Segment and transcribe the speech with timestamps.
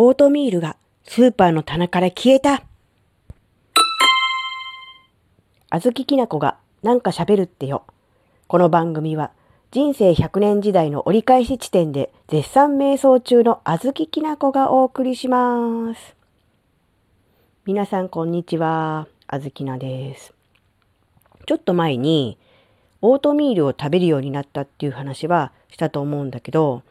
[0.00, 0.76] オートミールが
[1.08, 2.62] スーパーの棚から消えた。
[5.70, 7.82] あずききなこがなんか喋るってよ。
[8.46, 9.32] この番組は
[9.72, 16.14] 人生100年時代の折り返し地点で絶賛瞑想中のあずききなこがお送りします。
[17.66, 19.08] 皆さんこんにちは。
[19.26, 20.32] あずきなです。
[21.44, 22.38] ちょっと前に
[23.02, 26.84] オートミールを食べるようになったっていう話はしたと思うんだけど、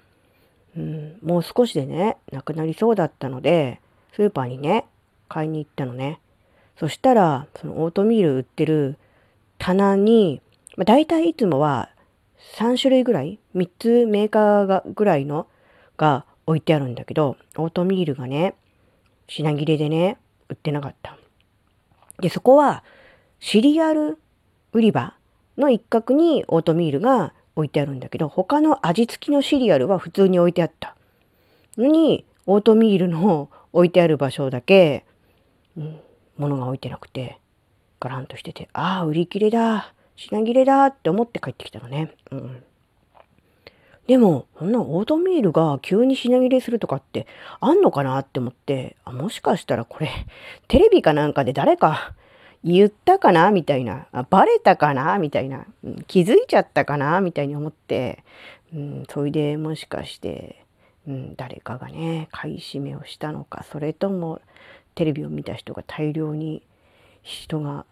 [0.77, 3.81] うん、もう少しでね、なくなりそうだったので、
[4.13, 4.85] スーパーにね、
[5.27, 6.19] 買いに行ったのね。
[6.79, 8.97] そしたら、そのオートミール売ってる
[9.57, 10.41] 棚に、
[10.75, 11.89] まあ、大体いつもは
[12.57, 15.47] 3種類ぐらい ?3 つメーカーがぐらいの
[15.97, 18.53] が置いてあるんだけど、オートミールがね、
[19.27, 21.17] 品切れでね、売ってなかった。
[22.21, 22.83] で、そこは
[23.39, 24.19] シリアル
[24.71, 25.15] 売り場
[25.57, 30.95] の一角にオートミールが置いてあるんだけど、他の味付きのシリアルは普通に置いてあった。
[31.77, 35.05] のに、オートミールの 置いてある場所だけ、
[35.75, 35.99] うん、
[36.37, 37.39] 物が置いてなくて、
[37.99, 39.93] ガランとしてて、ああ、売り切れだ。
[40.15, 42.11] 品切れだって思って帰ってきたのね。
[42.31, 42.63] うん。
[44.07, 47.27] でも、こんなオートミールが急に品切れするとかって
[47.59, 50.09] あんのかなって思って、あ、もしかしたらこれ、
[50.67, 52.13] テレビかなんかで誰か
[52.67, 53.51] 言ったかな？
[53.51, 55.17] みたいな、バレたかな？
[55.19, 55.65] みたいな、
[56.07, 57.21] 気づいちゃったかな？
[57.21, 58.23] みたいに思って、
[58.73, 60.63] うん、それでもしかして、
[61.07, 64.41] うん、誰かがね、買い占めをしたのか、それとも
[64.95, 66.61] テレビを見た人が大量に
[67.23, 67.85] 人が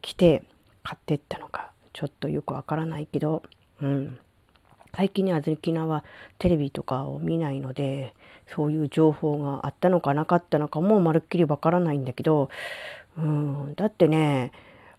[0.00, 0.44] 来て
[0.82, 3.42] 買ってったのか、ちょっとよくわからないけど、
[3.80, 4.18] うん。
[4.94, 6.04] 最近にあずきなは
[6.38, 8.14] テレビとかを見ないので、
[8.54, 12.50] そういう情報があったのかなかったのかもまるっきりわからないんだけど、
[13.16, 14.52] うん、だってね、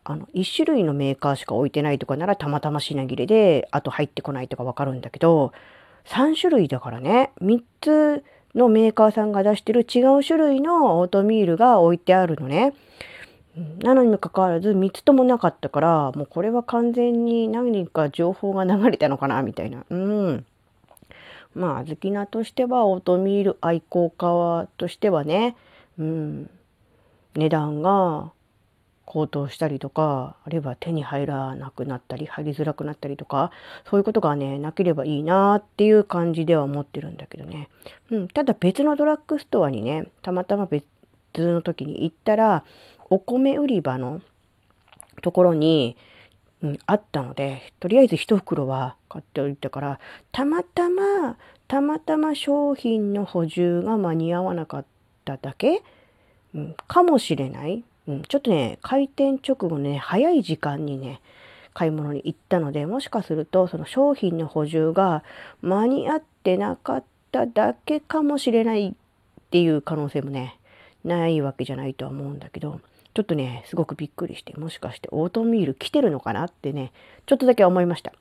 [0.03, 5.53] あの、1種類のメーカーしか置いてないとかならたまたま品切れで、あと入ってこないとかわかるんだけど、
[6.05, 8.23] 3種類だからね、3つ
[8.55, 12.73] のメーカーさんが出してる違う種類のオートミールが置いてあるのね。
[13.83, 19.85] なのにもかかわらず3つともなかったから、もうこれは完全に何か情報が流れたのかな、みたいな。
[19.89, 20.45] うん。
[21.53, 25.55] まあ、あずきなとしては、オートミール愛好家としてはね、
[25.99, 26.49] うん、
[27.35, 28.31] 値段が
[29.05, 33.51] 高騰したりとか、あるいは手に入らなくなったり、入りづらくなったりとか、
[33.89, 37.69] そういうことがね、なければいいなっていう感じでは思ってるんだけどね。
[38.11, 40.85] うん、ただ別のドラッグストアにね、たまたま別
[41.37, 42.63] の時に行ったら、
[43.09, 44.21] お米売り場の
[45.21, 45.97] ところに、
[46.61, 49.99] うん、あったので、とりあえず一袋は買っておいたから、
[50.31, 54.85] たまたま、たまたま商品の補充が間に合わなかっ
[55.25, 55.83] ただけ、
[56.87, 57.83] かもしれない。
[58.07, 61.21] うん、ちょっとね、開店直後ね、早い時間にね、
[61.73, 65.23] 買い物に行ったので、もしかすると、その商品の補充が
[65.61, 68.93] 間に合ってなかっただけかもしれないっ
[69.49, 70.59] ていう可能性もね、
[71.03, 72.79] ないわけじゃないとは思うんだけど、
[73.13, 76.91] ちょっとね、すごくびっくりして、もしかしてオートミール来てるのかなってね、
[77.25, 78.13] ちょっとだけ思いました。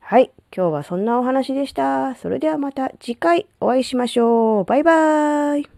[0.00, 2.14] はい、今日はそんなお話でした。
[2.14, 4.64] それではまた次回お会いしましょう。
[4.64, 5.75] バイバーイ。